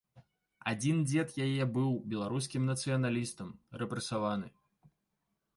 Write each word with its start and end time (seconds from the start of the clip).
Адзін 0.71 1.03
дзед 1.09 1.35
яе 1.47 1.67
быў 1.75 1.91
беларускім 2.13 2.67
нацыяналістам, 2.71 3.55
рэпрэсаваны. 3.83 4.47